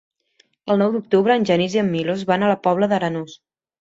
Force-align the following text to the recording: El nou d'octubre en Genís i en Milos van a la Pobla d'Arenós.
El 0.75 0.79
nou 0.83 0.95
d'octubre 0.95 1.37
en 1.41 1.45
Genís 1.49 1.77
i 1.77 1.81
en 1.83 1.91
Milos 1.97 2.25
van 2.33 2.47
a 2.47 2.51
la 2.53 2.59
Pobla 2.67 2.91
d'Arenós. 2.95 3.37